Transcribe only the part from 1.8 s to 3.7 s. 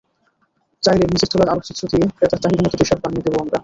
দিয়ে ক্রেতার চাহিদামতো টি-শার্ট বানিয়ে দেব আমরা।